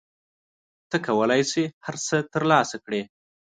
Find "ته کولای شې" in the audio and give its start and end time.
0.89-1.63